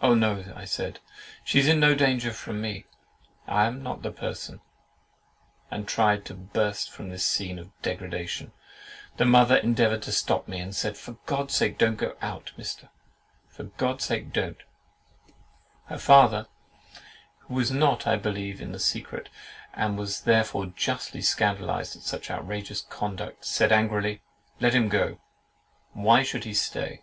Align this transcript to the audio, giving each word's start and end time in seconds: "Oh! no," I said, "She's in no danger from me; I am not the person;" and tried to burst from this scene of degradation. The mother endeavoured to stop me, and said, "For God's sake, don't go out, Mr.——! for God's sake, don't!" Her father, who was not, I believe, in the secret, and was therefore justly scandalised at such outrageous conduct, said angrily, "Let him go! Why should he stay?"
"Oh! 0.00 0.14
no," 0.14 0.50
I 0.56 0.64
said, 0.64 1.00
"She's 1.44 1.68
in 1.68 1.78
no 1.78 1.94
danger 1.94 2.32
from 2.32 2.58
me; 2.58 2.86
I 3.46 3.66
am 3.66 3.82
not 3.82 4.00
the 4.00 4.10
person;" 4.10 4.62
and 5.70 5.86
tried 5.86 6.24
to 6.24 6.34
burst 6.34 6.88
from 6.88 7.10
this 7.10 7.26
scene 7.26 7.58
of 7.58 7.68
degradation. 7.82 8.54
The 9.18 9.26
mother 9.26 9.56
endeavoured 9.58 10.00
to 10.04 10.10
stop 10.12 10.48
me, 10.48 10.58
and 10.58 10.74
said, 10.74 10.96
"For 10.96 11.18
God's 11.26 11.54
sake, 11.54 11.76
don't 11.76 11.96
go 11.96 12.16
out, 12.22 12.52
Mr.——! 12.56 12.88
for 13.50 13.64
God's 13.64 14.06
sake, 14.06 14.32
don't!" 14.32 14.62
Her 15.84 15.98
father, 15.98 16.46
who 17.40 17.52
was 17.56 17.70
not, 17.70 18.06
I 18.06 18.16
believe, 18.16 18.62
in 18.62 18.72
the 18.72 18.78
secret, 18.78 19.28
and 19.74 19.98
was 19.98 20.22
therefore 20.22 20.64
justly 20.64 21.20
scandalised 21.20 21.94
at 21.94 22.00
such 22.04 22.30
outrageous 22.30 22.80
conduct, 22.80 23.44
said 23.44 23.70
angrily, 23.70 24.22
"Let 24.60 24.72
him 24.72 24.88
go! 24.88 25.20
Why 25.92 26.22
should 26.22 26.44
he 26.44 26.54
stay?" 26.54 27.02